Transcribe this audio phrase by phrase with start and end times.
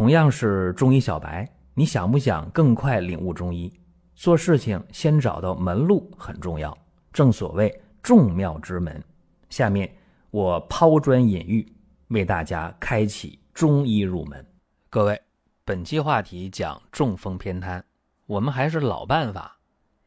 [0.00, 3.70] 同样是中医小白，你想不想更快领悟中医？
[4.14, 6.74] 做事情先找到门路很重要，
[7.12, 9.04] 正所谓众妙之门。
[9.50, 9.94] 下面
[10.30, 11.70] 我抛砖引玉，
[12.08, 14.42] 为大家开启中医入门。
[14.88, 15.20] 各位，
[15.66, 17.84] 本期话题讲中风偏瘫，
[18.24, 19.54] 我们还是老办法，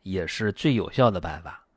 [0.01, 1.67] 也是最有效的办法。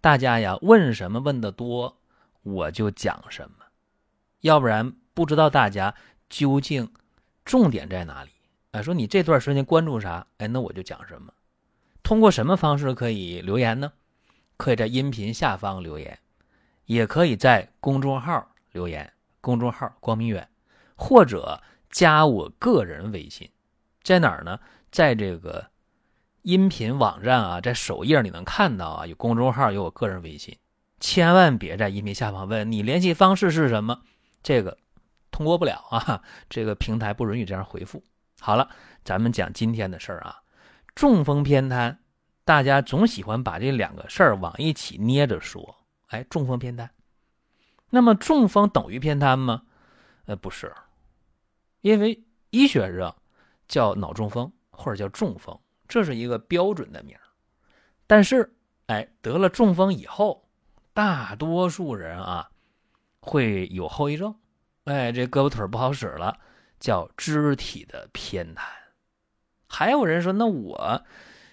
[0.00, 1.94] 大家呀，问什么问的多，
[2.42, 3.66] 我就讲什么，
[4.40, 5.94] 要不然不知道大家
[6.30, 6.90] 究竟。
[7.50, 8.30] 重点在哪里？
[8.70, 10.24] 哎，说你这段时间关注啥？
[10.38, 11.32] 哎，那我就讲什么。
[12.00, 13.90] 通过什么方式可以留言呢？
[14.56, 16.16] 可以在音频下方留言，
[16.84, 20.48] 也可以在公众号留言，公众号光明远，
[20.94, 21.60] 或者
[21.90, 23.50] 加我个人微信，
[24.04, 24.60] 在哪儿呢？
[24.92, 25.66] 在这个
[26.42, 30.56] 音频网站啊，在首页你能看到啊，有公众号，有我个人微信。
[31.00, 34.02] 千万别在音频下方问你联系方式是什么，
[34.40, 34.78] 这个。
[35.30, 38.02] 通过不了啊，这个平台不允许这样回复。
[38.40, 38.68] 好了，
[39.04, 40.42] 咱们讲今天的事儿啊。
[40.94, 41.98] 中风偏瘫，
[42.44, 45.76] 大家总喜欢把这两个事儿往一起捏着说。
[46.08, 46.90] 哎，中风偏瘫，
[47.90, 49.62] 那么中风等于偏瘫吗？
[50.24, 50.74] 呃，不是，
[51.82, 53.14] 因为医学上
[53.68, 57.22] 叫脑中风或者叫中风，这是一个标准的名儿。
[58.06, 60.48] 但是，哎，得了中风以后，
[60.92, 62.50] 大多数人啊
[63.20, 64.34] 会有后遗症。
[64.84, 66.40] 哎，这胳膊腿不好使了，
[66.80, 68.66] 叫肢体的偏瘫。
[69.68, 71.04] 还有人说，那我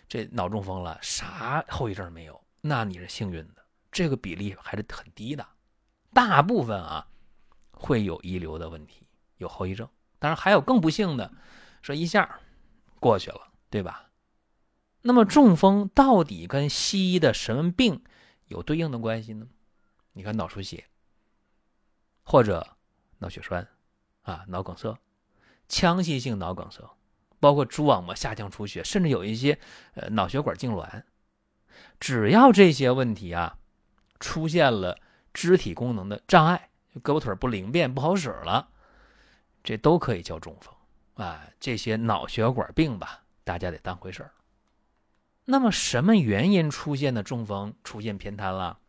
[0.07, 2.41] 这脑中风了，啥后遗症没有？
[2.61, 5.45] 那你是幸运的，这个比例还是很低的。
[6.13, 7.05] 大部分啊
[7.71, 9.05] 会有遗留的问题，
[9.37, 9.87] 有后遗症。
[10.17, 11.31] 当然还有更不幸的，
[11.81, 12.39] 说一下
[12.99, 14.09] 过去了，对吧？
[15.01, 18.01] 那么中风到底跟西医的什么病
[18.45, 19.47] 有对应的关系呢？
[20.13, 20.85] 你看脑出血，
[22.23, 22.76] 或者。
[23.19, 23.67] 脑血栓，
[24.23, 24.97] 啊，脑梗塞，
[25.67, 26.83] 腔隙性脑梗塞，
[27.39, 29.59] 包括蛛网膜下腔出血，甚至有一些
[29.95, 31.03] 呃脑血管痉挛，
[31.99, 33.57] 只要这些问题啊
[34.19, 34.99] 出现了
[35.33, 38.69] 肢体功能的障碍，胳膊腿不灵便不好使了，
[39.63, 40.73] 这都可以叫中风
[41.25, 41.43] 啊。
[41.59, 44.31] 这些脑血管病吧，大家得当回事儿。
[45.45, 48.79] 那么什么原因出现的中风出现偏瘫了？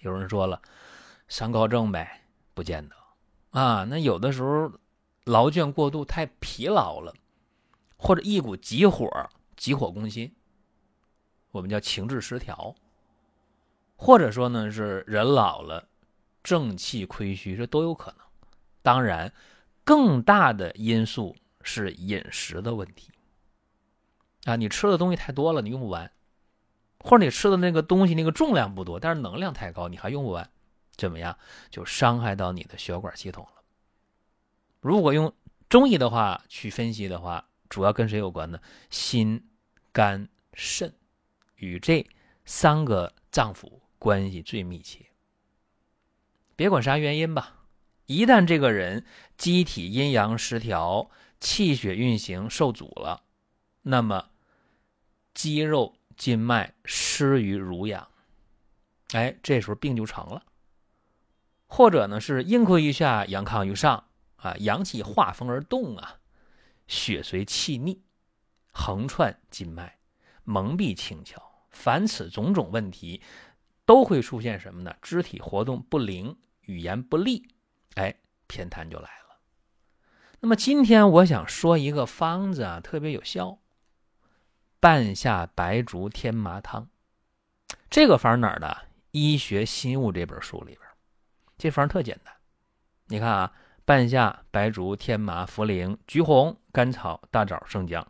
[0.00, 0.62] 有人说了，
[1.28, 2.22] 三高症呗，
[2.54, 2.96] 不见得。
[3.54, 4.72] 啊，那有的时候
[5.26, 7.14] 劳倦过度太疲劳了，
[7.96, 9.08] 或者一股急火
[9.56, 10.34] 急火攻心，
[11.52, 12.74] 我们叫情志失调，
[13.94, 15.86] 或者说呢是人老了
[16.42, 18.26] 正气亏虚，这都有可能。
[18.82, 19.32] 当然，
[19.84, 23.12] 更大的因素是饮食的问题
[24.46, 26.10] 啊，你吃的东西太多了，你用不完，
[26.98, 30.50] 或者你吃的那个东西那个重量不多，但是能量太高，你还用不完。
[30.96, 31.36] 怎么样？
[31.70, 33.62] 就伤害到你的血管系统了。
[34.80, 35.34] 如果用
[35.68, 38.60] 中医的话去分析的话，主要跟谁有关呢？
[38.90, 39.48] 心、
[39.92, 40.94] 肝、肾，
[41.56, 42.06] 与这
[42.44, 45.06] 三个脏腑关系最密切。
[46.54, 47.64] 别管啥原因吧，
[48.06, 49.04] 一旦这个人
[49.36, 51.10] 机体阴阳失调，
[51.40, 53.24] 气血运行受阻了，
[53.82, 54.30] 那么
[55.32, 58.06] 肌肉筋脉失于濡养，
[59.12, 60.44] 哎，这时候病就成了。
[61.76, 64.04] 或者呢是阴亏于下，阳亢于上
[64.36, 66.20] 啊，阳气化风而动啊，
[66.86, 68.00] 血随气逆，
[68.70, 69.98] 横串筋脉，
[70.44, 71.66] 蒙蔽轻巧。
[71.72, 73.20] 凡此种种问题，
[73.84, 74.94] 都会出现什么呢？
[75.02, 77.48] 肢体活动不灵，语言不利，
[77.96, 78.14] 哎，
[78.46, 79.40] 偏瘫就来了。
[80.38, 83.58] 那么今天我想说一个方子啊，特别有效，
[84.78, 86.88] 半夏白术天麻汤。
[87.90, 88.68] 这个方哪儿的？
[89.10, 90.93] 《医学新物》这本书里边。
[91.64, 92.34] 这方特简单，
[93.06, 93.50] 你看啊，
[93.86, 98.06] 半夏、白术、天麻、茯苓、橘红、甘草、大枣、生姜，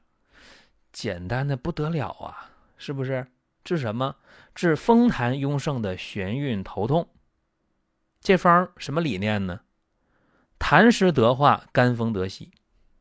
[0.93, 2.51] 简单的不得了啊！
[2.79, 3.25] 是不是？
[3.63, 4.17] 治什么？
[4.57, 7.09] 治风痰壅盛的眩晕头痛。
[8.21, 9.61] 这方什么理念呢？
[10.59, 12.51] 痰湿得化，肝风得息。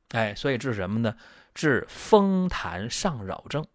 [0.10, 1.18] 哎，所以治什么呢？
[1.56, 3.66] 治风痰上扰症。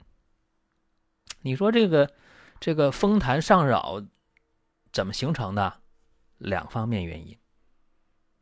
[1.41, 2.13] 你说这个
[2.61, 4.01] 这个风痰上扰
[4.93, 5.81] 怎么形成的？
[6.39, 7.37] 两方面原因，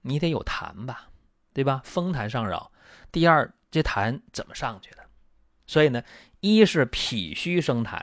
[0.03, 1.09] 你得有痰吧，
[1.53, 1.81] 对吧？
[1.85, 2.71] 风痰上扰。
[3.11, 4.99] 第二，这痰怎么上去的？
[5.67, 6.03] 所以呢，
[6.41, 8.01] 一是脾虚生痰，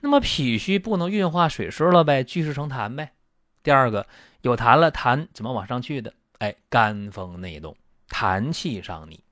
[0.00, 3.14] 那么脾虚不能运化水湿了呗，聚湿成痰呗。
[3.62, 4.06] 第二个，
[4.42, 6.14] 有痰了，痰怎么往上去的？
[6.38, 7.76] 哎，肝风内动，
[8.08, 9.24] 痰气上逆，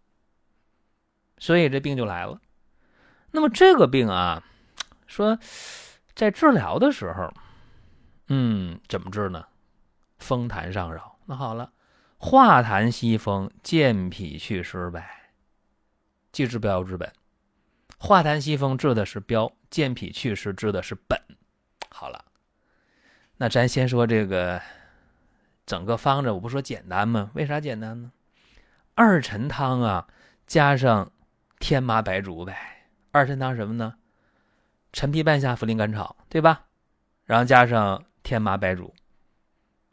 [1.38, 2.40] 所以这病就来了。
[3.30, 4.42] 那么这个病啊，
[5.06, 5.38] 说
[6.14, 7.30] 在治疗的时候。
[8.28, 9.44] 嗯，怎么治呢？
[10.19, 11.72] 风痰上扰，那好了，
[12.19, 15.32] 化痰息风，健脾祛湿呗。
[16.30, 17.12] 既治标又治本。
[17.98, 21.20] 化痰息风治的是标，健脾祛湿治的是本。
[21.90, 22.25] 好了，
[23.38, 24.60] 那咱先说这个
[25.64, 27.30] 整个方子，我不说简单吗？
[27.34, 28.12] 为啥简单呢？
[28.94, 30.06] 二陈汤啊，
[30.46, 31.10] 加上
[31.58, 32.88] 天麻白术呗。
[33.10, 33.94] 二陈汤什么呢？
[34.92, 36.66] 陈皮半夏茯苓甘草，对吧？
[37.25, 38.94] 然后加上天麻白术，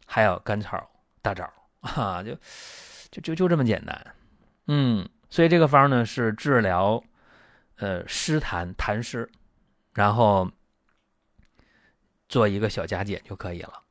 [0.05, 0.91] 还有甘草、
[1.21, 1.49] 大枣
[1.79, 2.35] 啊，就
[3.09, 4.15] 就就就这么简单。
[4.67, 7.01] 嗯，所以这个方呢是治疗。
[7.77, 9.29] 呃，湿痰痰湿，
[9.93, 10.49] 然后
[12.29, 13.83] 做一个小加减就可以了。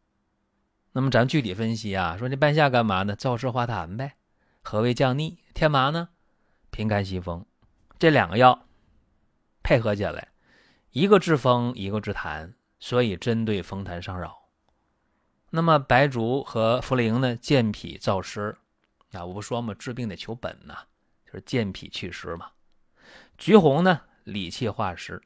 [0.93, 3.15] 那么咱具体分析啊，说这半夏干嘛呢？
[3.15, 4.15] 燥湿化痰呗，
[4.63, 5.39] 和胃降逆。
[5.53, 6.09] 天麻呢，
[6.71, 7.45] 平肝息风。
[7.99, 8.67] 这两个药
[9.63, 10.29] 配合起来，
[10.91, 14.49] 一个治风，一个治痰，所以针对风痰上扰。
[15.51, 18.57] 那么白术和茯苓呢，健脾燥湿。
[19.13, 20.77] 啊，我不说嘛，治病得求本呐，
[21.25, 22.51] 就是健脾祛湿嘛。
[23.39, 25.23] 橘红呢，理气化湿，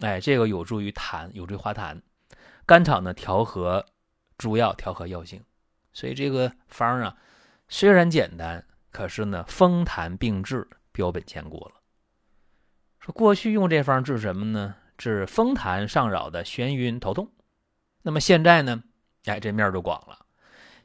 [0.00, 1.98] 哎，这个有助于痰，有助于化痰。
[2.66, 3.86] 甘草呢，调和
[4.36, 5.42] 诸药，调和药性。
[5.94, 7.16] 所以这个方啊，
[7.68, 11.72] 虽然简单，可是呢，风痰并治，标本兼顾了。
[13.00, 14.74] 说过去用这方治什么呢？
[14.96, 17.30] 治风痰上扰的眩晕头痛。
[18.02, 18.82] 那么现在呢，
[19.24, 20.26] 哎，这面就广了。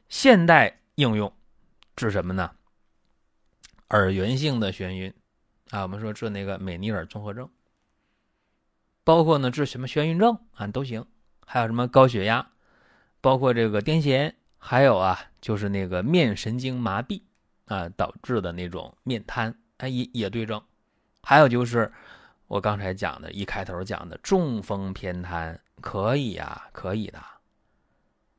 [0.08, 1.32] 现代应用
[1.96, 2.50] 治什么呢？
[3.88, 5.14] 耳源性的眩晕。
[5.70, 7.48] 啊，我们说治那个美尼尔综合症，
[9.04, 11.06] 包括呢治什么眩晕症啊都行，
[11.46, 12.46] 还有什么高血压，
[13.22, 17.22] 包括这个癫痫，还有啊就是那个面神经麻痹
[17.64, 20.62] 啊导致的那种面瘫，哎也也对症，
[21.22, 21.90] 还有就是
[22.52, 27.18] 我刚才讲的一开头讲的中风偏瘫，可以呀，可以的。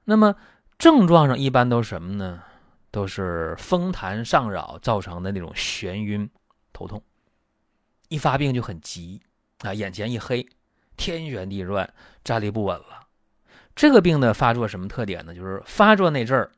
[0.04, 0.36] 那么
[0.78, 2.44] 症状上一般都是什么呢？
[2.92, 6.30] 都是风痰上扰造成的那种眩晕
[6.72, 7.04] 头痛。
[8.10, 9.24] 一发病就很急
[9.62, 10.48] 啊，眼前一黑，
[10.96, 11.92] 天旋地转，
[12.24, 13.08] 站立不稳了。
[13.76, 15.34] 这个病的发作什么特点呢？
[15.34, 16.52] 就是发作那阵儿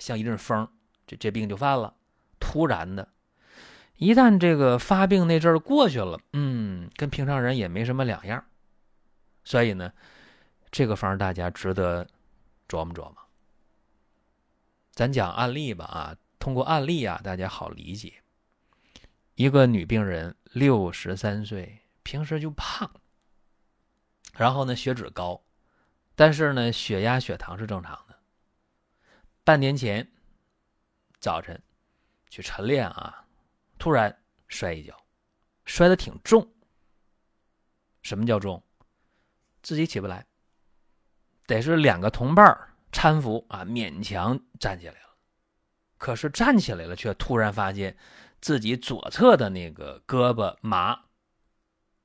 [0.00, 0.68] 像一阵风，
[1.06, 1.94] 这这病就犯了，
[2.40, 3.08] 突然的。
[3.98, 8.44] 一旦这个发病那阵儿过去了，嗯，跟平常人也没什么两样。
[9.44, 9.92] 所以呢，
[10.70, 12.06] 这个方大家值得
[12.68, 13.16] 琢磨琢磨。
[14.92, 18.14] 咱讲案例吧啊，通过案例啊，大家好理解。
[19.34, 20.34] 一个女病人。
[20.54, 22.90] 六十三岁，平时就胖，
[24.34, 25.44] 然后呢血脂高，
[26.16, 28.18] 但是呢血压、血糖是正常的。
[29.44, 30.10] 半年前
[31.20, 31.62] 早晨
[32.30, 33.26] 去晨练啊，
[33.88, 34.14] 突然
[34.48, 34.94] 摔一跤，
[35.64, 36.46] 摔得挺重。
[38.02, 38.62] 什么叫重？
[39.62, 40.26] 自己起不来，
[41.46, 45.16] 得是两个同伴搀扶啊，勉强站起来了。
[45.96, 47.96] 可是站起来了，却突然发现。
[48.42, 51.06] 自己左侧的那个胳膊麻，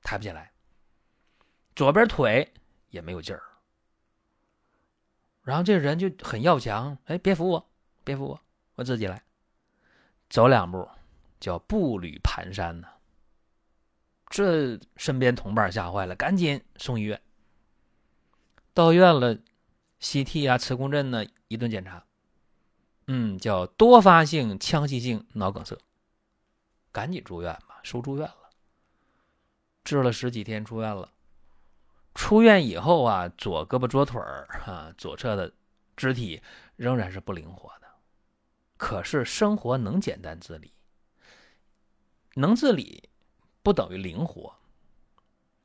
[0.02, 0.52] 抬不起来，
[1.76, 2.54] 左边腿
[2.88, 3.42] 也没有劲儿，
[5.42, 7.70] 然后这人就很要强，哎，别扶我，
[8.02, 8.40] 别扶我，
[8.76, 9.22] 我自己来，
[10.30, 10.88] 走两步
[11.44, 12.88] 叫步履蹒跚呢。
[14.30, 17.20] 这身边同伴吓坏了，赶紧送医院。
[18.72, 19.36] 到院了
[20.00, 22.02] ，CT 啊、磁共振呢，一顿检查，
[23.08, 25.76] 嗯，叫多发性腔隙性脑梗塞。
[26.90, 28.50] 赶紧住院吧，收住院了。
[29.84, 31.12] 治了十几天，出院了。
[32.14, 35.52] 出院以后啊，左胳膊、左腿儿啊，左侧的
[35.94, 36.40] 肢体
[36.76, 37.88] 仍然是不灵活的。
[38.78, 40.72] 可是生活能简单自理，
[42.34, 43.08] 能自理
[43.62, 44.54] 不等于灵活，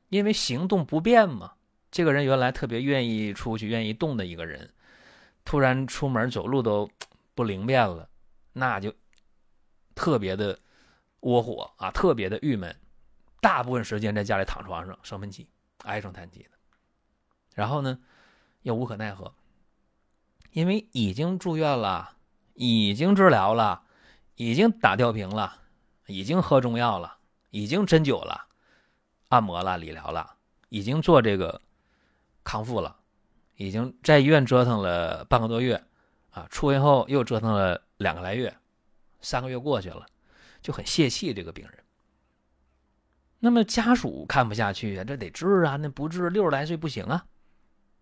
[0.08, 1.52] 因为行动不便嘛。
[1.90, 4.72] 这个人原来特别愿意出去、愿意动的一个人，
[5.44, 6.90] 突然出门走路都
[7.34, 8.08] 不灵便了，
[8.52, 8.94] 那就
[9.94, 10.58] 特别的。
[11.22, 12.74] 窝火啊，特别的郁闷，
[13.42, 15.46] 大部分时间在家里躺床上生闷气，
[15.82, 16.50] 唉声叹气的。
[17.54, 18.00] 然后呢，
[18.62, 19.34] 又无可奈何，
[20.52, 22.16] 因为已经住院了，
[22.54, 23.82] 已经治疗了，
[24.36, 25.60] 已经打吊瓶了，
[26.10, 27.16] 已经喝中药了，
[27.50, 28.46] 已经针灸了，
[29.28, 30.36] 按摩了，理疗了，
[30.68, 31.60] 已经做这个
[32.44, 32.96] 康复了，
[33.56, 35.82] 已经在医院折腾了半个多月，
[36.30, 38.54] 啊，出院后又折腾了两个来月，
[39.20, 40.06] 三个月过去了。
[40.62, 41.84] 就很泄气，这个病人。
[43.38, 47.24] 那么家属看不下去啊，这得治啊，那不治六十来岁不行啊。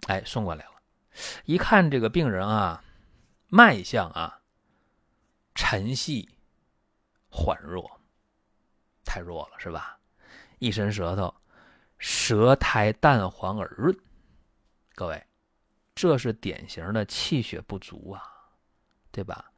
[0.08, 0.72] 哎，送过来了，
[1.44, 2.82] 一看这个病人啊，
[3.46, 4.40] 脉象啊，
[5.54, 6.28] 沉细
[7.28, 7.97] 缓弱，
[9.08, 9.98] 太弱了是吧？
[10.58, 11.34] 一伸舌头，
[11.96, 13.96] 舌苔淡黄而润，
[14.94, 15.26] 各位，
[15.94, 18.22] 这是典型的气血不足啊，
[19.10, 19.50] 对吧？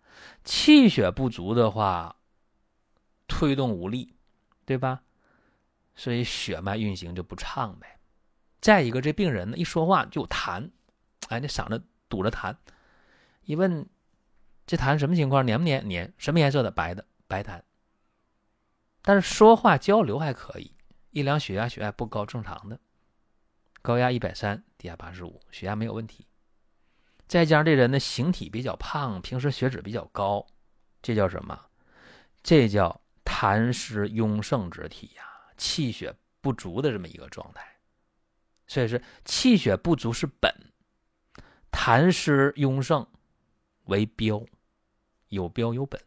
[0.45, 2.15] 气血不足的话，
[3.27, 4.15] 推动无力，
[4.65, 5.03] 对吧？
[5.97, 7.99] 所以血脉运行就不畅呗。
[8.61, 10.71] 再一个，这病人呢一说话就痰，
[11.29, 12.55] 哎，那嗓子堵着痰。
[13.43, 13.89] 一问，
[14.67, 15.45] 这痰什么情况？
[15.45, 15.87] 黏不黏？
[15.89, 16.13] 黏。
[16.19, 16.71] 什么颜色的？
[16.71, 17.61] 白的，白痰。
[19.03, 20.75] 但是说话交流还可以，
[21.11, 22.79] 一量血压，血压不高，正常的。
[23.83, 26.27] 高压一百三，低压八十五，血压没有问题。
[27.27, 30.47] 再加上这人的形体比较胖，平时血脂比较高，
[31.01, 31.59] 这叫什么？
[32.43, 35.23] 这叫痰湿壅盛之体呀，
[35.57, 37.67] 气血不足的这么一个状态。
[38.67, 40.55] 所以是气血不足是本，
[41.73, 43.07] 痰湿壅盛
[43.85, 44.45] 为标，
[45.29, 46.01] 有标有本。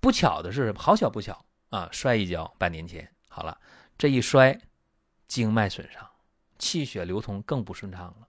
[0.00, 3.58] 不巧的是，好巧不巧啊，摔一跤，半年前好了，
[3.96, 4.60] 这一摔。
[5.28, 6.08] 经脉损伤，
[6.58, 8.26] 气血流通更不顺畅了。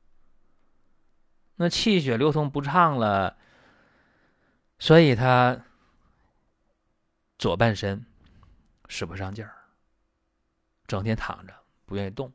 [1.56, 3.38] 那气血流通不畅了，
[4.80, 5.58] 所以他
[7.38, 8.06] 左半身
[8.90, 9.56] 使不上劲儿，
[10.88, 11.54] 整天躺着
[11.86, 12.30] 不愿意动。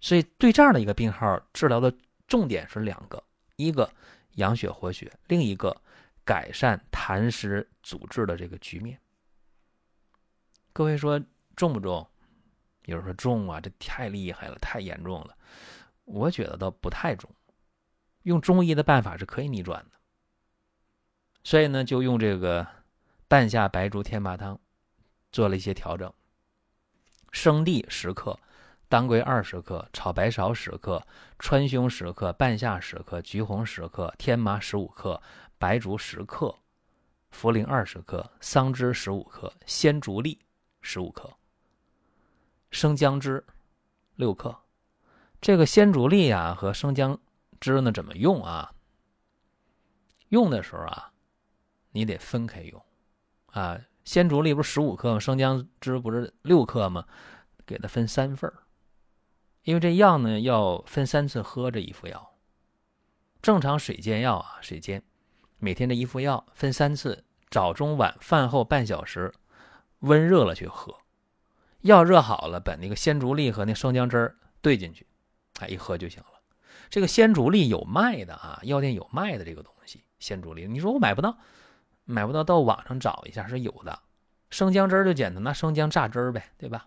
[0.00, 1.92] 所以对这样的一个病号，治疗的
[2.28, 3.20] 重点是两个：
[3.56, 3.92] 一个
[4.34, 5.76] 养血活血，另一个
[6.24, 8.98] 改善痰湿阻滞的这个局面。
[10.72, 11.20] 各位说
[11.54, 12.08] 重不重？
[12.86, 15.36] 有人说重啊，这太厉害了，太严重了。
[16.04, 17.30] 我觉得倒不太重，
[18.24, 19.96] 用中医的办法是可以逆转的。
[21.44, 22.66] 所以呢，就用这个
[23.28, 24.60] 半夏白术天麻汤
[25.30, 26.12] 做了一些调整：
[27.32, 28.38] 生地十克，
[28.94, 31.04] 当归二十克，炒白芍十克，
[31.40, 35.20] 川芎十克，半夏十克，橘红十克，天麻十五克，
[35.58, 36.56] 白术十克，
[37.32, 40.38] 茯苓二十克，桑枝十五克，鲜竹粒
[40.80, 41.28] 十五克。
[42.70, 43.44] 生姜汁
[44.14, 44.56] 六克，
[45.40, 47.18] 这个鲜竹粒啊和生姜
[47.58, 48.72] 汁呢怎么用啊？
[50.28, 51.10] 用的时候啊，
[51.90, 52.80] 你得分开用
[53.46, 53.76] 啊。
[54.04, 55.18] 鲜竹粒不是十五克吗？
[55.18, 57.04] 生姜汁不是六克吗？
[57.66, 58.48] 给它分三份
[59.64, 62.34] 因为这药呢要分三次喝这一副药。
[63.42, 65.02] 正常水煎药啊，水煎，
[65.58, 69.32] 每天这一副药分三次，早中晚饭后半小时，
[70.00, 70.94] 温热了去喝。
[71.80, 75.06] 药热好了，把那个鲜竹沥和那生姜汁兑进去，
[75.60, 76.40] 哎，一喝就行了。
[76.88, 80.04] 这个鲜竹沥有卖的啊，药店有卖的这个东西。
[80.18, 81.36] 鲜竹沥，你说我买不到，
[82.04, 83.98] 买不到，到网上找一下是有的。
[84.50, 86.86] 生姜汁儿就简单，拿生姜榨汁儿呗，对吧？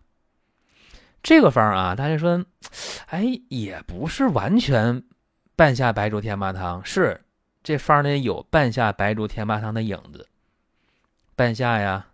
[1.28, 2.46] 这个方啊，大家说，
[3.08, 5.04] 哎，也不是完全
[5.58, 7.20] 半夏白术天麻汤，是
[7.62, 10.30] 这方呢有半夏白术天麻汤的影子，
[11.36, 12.08] 半夏呀。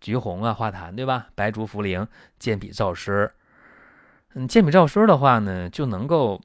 [0.00, 1.28] 橘红啊，化痰对吧？
[1.36, 2.08] 白术、茯苓、
[2.40, 3.30] 健脾燥湿。
[4.34, 6.40] 嗯，健脾燥湿的话呢，就能够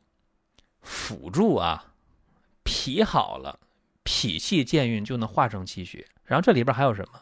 [0.84, 1.94] 辅助啊，
[2.62, 3.58] 脾好了，
[4.04, 6.06] 脾气健运就能化生气血。
[6.26, 7.20] 然后这里边还有什么？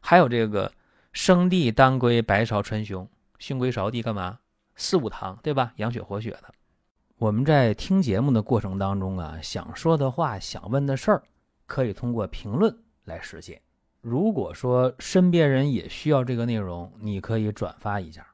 [0.00, 0.72] 还有这个
[1.12, 3.06] 生地、当归、白芍、川芎、
[3.42, 4.38] 熏归芍地干嘛？
[4.76, 5.72] 四物汤对吧？
[5.78, 6.54] 养血活血的。
[7.18, 11.24] 我们在听节目的过程当中啊，想说的话、想问的事儿，
[11.66, 12.72] 可以通过评论
[13.02, 13.60] 来实现。
[14.00, 18.24] 如果说身边人也需要这个内容，你可以转发一下。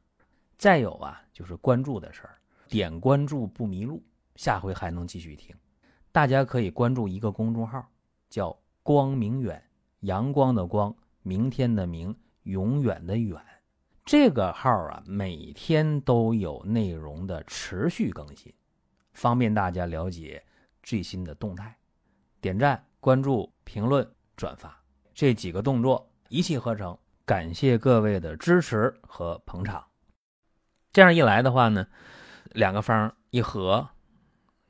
[0.58, 2.36] 再有啊，就是关注的事儿，
[2.68, 4.02] 点关注不迷路，
[4.36, 5.56] 下回还能继续听。
[6.12, 7.82] 大家可以关注一个公众号，
[8.28, 9.62] 叫“光明远”，
[10.00, 13.40] 阳光的光，明天的明，永远的远。
[14.08, 18.50] 这个号啊，每天都有内容的持续更新，
[19.12, 20.42] 方便大家了解
[20.82, 21.76] 最新的动态。
[22.40, 24.82] 点赞、关注、评论、转发。
[25.12, 26.96] 这几个动作一气呵成，
[27.26, 29.84] 感谢各位的支持和捧场。
[30.90, 31.86] 这样一来的话呢，
[32.52, 33.90] 两个方一合，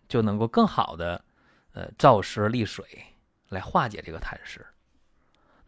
[0.08, 1.24] 就能够更好的
[1.74, 2.84] 呃燥湿利水，
[3.50, 4.66] 来化解这个痰湿。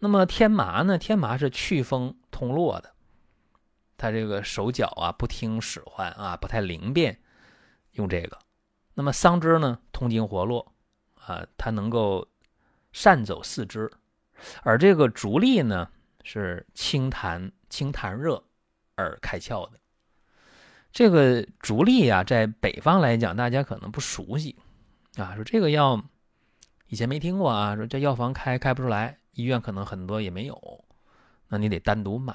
[0.01, 0.99] 那么天麻呢？
[0.99, 2.93] 天麻是祛风通络的，
[4.01, 7.21] 他这个手脚啊不听使唤啊，不太灵便，
[7.93, 8.39] 用这个。
[8.95, 10.73] 那么桑枝呢，通经活络
[11.15, 12.27] 啊，它能够
[12.93, 13.91] 善走四肢。
[14.63, 15.91] 而这个竹沥呢，
[16.25, 18.43] 是清痰、清痰热
[18.95, 19.79] 而开窍的。
[20.91, 24.57] 这个竹沥啊，在北方来讲，大家可能不熟悉
[25.17, 25.35] 啊。
[25.35, 26.03] 说这个药
[26.89, 30.85] 以前没听过啊，说这药房开开不出来，医院可能很多也没有，
[31.49, 32.35] 那你得单独买。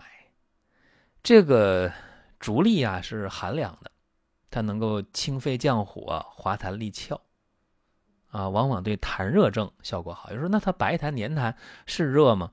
[1.26, 1.92] 这个
[2.40, 3.90] 竹沥啊是寒凉的，
[4.52, 7.20] 它能够清肺降火、滑痰利窍。
[8.28, 10.30] 啊，往往对痰热症效果好。
[10.30, 11.56] 有人说，那它白痰、黏痰
[11.88, 12.52] 是热吗？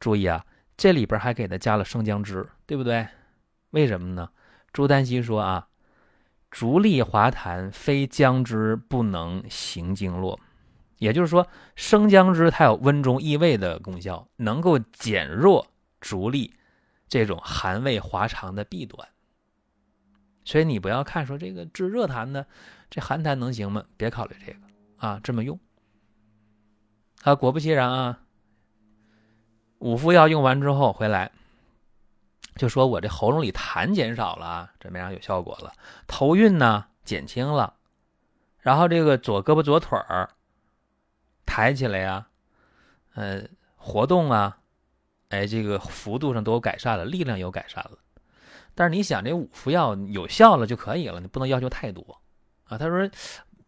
[0.00, 0.44] 注意啊，
[0.76, 3.06] 这里边还给它加了生姜汁，对不对？
[3.70, 4.30] 为什么呢？
[4.72, 5.68] 朱丹溪说啊，
[6.50, 10.40] 竹沥滑痰，非姜汁不能行经络。
[10.98, 15.64] 也就是说，生姜汁它有温中益胃的功效，能够减弱
[16.00, 16.52] 逐利
[17.12, 19.06] 这种寒胃滑肠的弊端。
[20.46, 22.46] 所以你不要看说这个治热痰的，
[22.88, 23.84] 这寒痰能行吗？
[23.98, 24.58] 别考虑这个
[24.96, 25.60] 啊，这么用。
[27.22, 28.22] 啊，果不其然啊，
[29.78, 31.30] 五副药用完之后回来，
[32.56, 35.70] 就说我这喉咙里痰减少了，怎么样有效果了？
[36.06, 37.74] 头晕呢减轻了，
[38.56, 40.30] 然后这个左胳膊左腿儿
[41.44, 42.28] 抬起来呀，
[43.12, 44.61] 呃，活动啊，
[45.32, 47.98] 哎，这个幅度上都有改善了，力量有改善了。
[48.74, 52.20] 但是你想，这五副药有效了就可以了，你不能要求太多
[52.64, 52.76] 啊。
[52.76, 53.10] 他说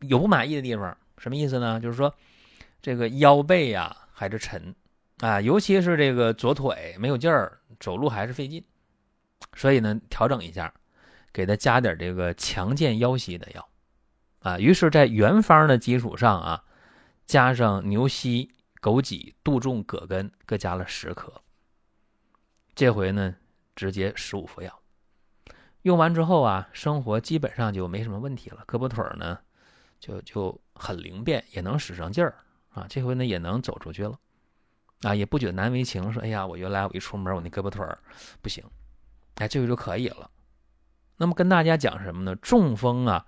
[0.01, 1.81] 有不满意的地方，什么意思呢？
[1.81, 2.15] 就是说
[2.83, 4.75] 这个腰背呀还是沉
[5.21, 8.63] 啊，尤其是这个左腿没有劲儿，走路还是费劲，
[9.55, 10.73] 所以呢调整一下，
[11.33, 13.67] 给他加点这个强健腰膝的药
[14.41, 14.59] 啊。
[14.59, 16.63] 于是，在原方的基础上啊，
[17.25, 18.51] 加上牛膝、
[18.83, 21.33] 枸杞、杜仲、葛根各加了十克，
[22.75, 23.35] 这回呢
[23.75, 24.81] 直接十五副药。
[25.83, 29.39] 用完之后啊，生活基本上就没什么问题了，胳膊腿呢，
[30.01, 32.35] 就就很灵便，也能使上劲儿
[32.71, 32.87] 啊。
[32.89, 34.19] 这回呢也能走出去了，
[35.03, 37.87] 啊，也不觉得难为情，说哎呀，我原来我一出门我那胳膊腿
[38.41, 38.65] 不行，
[39.35, 40.31] 哎，这回就可以了。
[41.19, 42.35] 那么跟大家讲什么呢？
[42.37, 43.27] 中风啊，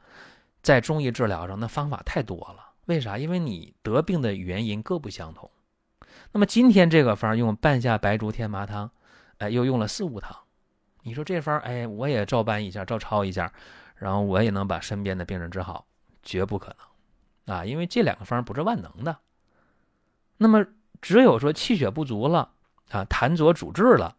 [0.63, 3.19] 在中医治疗上那方法太多了，为啥？
[3.19, 5.51] 因为你得病的原因各不相同。
[6.33, 8.91] 那么今天这个方用半夏白术天麻汤，
[9.39, 10.37] 哎，又用了四物汤。
[11.03, 13.53] 你说这方哎，我也照搬一下，照抄一下，
[13.95, 15.87] 然后我也能把身边的病人治好，
[16.23, 16.75] 绝不可
[17.47, 17.65] 能啊！
[17.65, 19.17] 因为这两个方不是万能的。
[20.37, 20.67] 那么
[21.01, 22.51] 只有说气血不足了
[22.91, 24.17] 啊，痰浊阻滞了，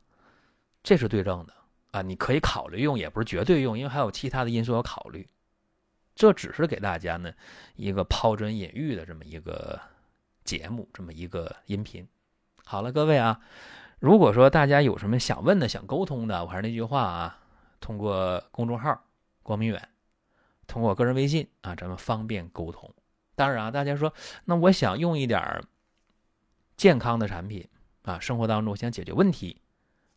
[0.81, 1.53] 这是对症的
[1.91, 5.27] 啊，你可以考虑用，也不是绝对用，因为还有其他的因素要考虑。
[6.15, 7.31] 这只是给大家呢
[7.75, 9.77] 一个抛砖引玉的这么一个
[10.45, 12.07] 节目，这么一个音频。
[12.63, 13.41] 好了，各位啊。
[13.99, 17.39] 如果说大家有什么想问的、想沟通的，我还是那句话啊，
[17.79, 19.03] 通过公众号
[19.41, 19.89] “光明远”，
[20.67, 22.93] 通过个人微信啊，咱们方便沟通。
[23.33, 24.13] 当然啊，大家说
[24.45, 25.63] 那我想用一点
[26.75, 27.67] 健康的产品
[28.03, 29.61] 啊，生活当中想解决问题，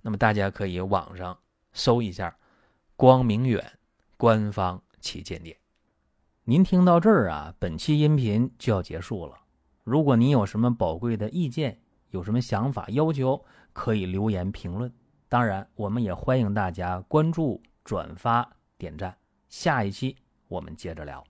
[0.02, 1.38] 那么大家可以网上
[1.72, 2.36] 搜一下
[2.96, 3.78] “光明远”
[4.18, 5.56] 官方旗舰店。
[6.44, 9.38] 您听到这儿啊，本期音频就要结束了。
[9.84, 13.42] 如果您有什么宝贵的意见，有什么想法、要求？
[13.72, 14.92] 可以留言评论，
[15.28, 19.16] 当然，我们也欢迎大家关注、转发、点赞。
[19.48, 20.16] 下一期
[20.48, 21.24] 我们接着聊。